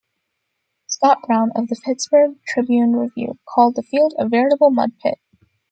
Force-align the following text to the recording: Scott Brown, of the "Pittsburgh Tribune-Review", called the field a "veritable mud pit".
Scott 0.87 1.19
Brown, 1.27 1.51
of 1.55 1.67
the 1.67 1.75
"Pittsburgh 1.85 2.35
Tribune-Review", 2.47 3.37
called 3.47 3.75
the 3.75 3.83
field 3.83 4.15
a 4.17 4.27
"veritable 4.27 4.71
mud 4.71 4.93
pit". 4.97 5.19